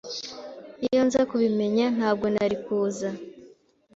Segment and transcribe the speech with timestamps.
[0.85, 3.09] Iyo nza kubimenya, ntabwo nari kuza.